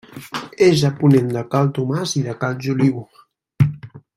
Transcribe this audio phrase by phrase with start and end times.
[0.67, 3.07] És a ponent de Cal Tomàs i de Cal Joliu.